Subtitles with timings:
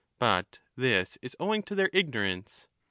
[0.17, 2.67] But this is owing to their ignorance.